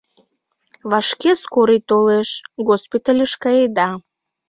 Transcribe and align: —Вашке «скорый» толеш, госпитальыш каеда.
—Вашке 0.89 1.31
«скорый» 1.41 1.81
толеш, 1.89 2.29
госпитальыш 2.67 3.31
каеда. 3.43 3.89